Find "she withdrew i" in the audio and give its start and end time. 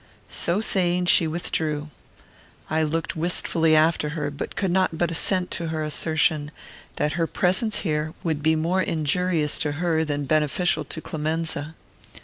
1.05-2.81